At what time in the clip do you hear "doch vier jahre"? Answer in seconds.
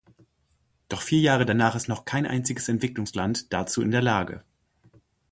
0.89-1.45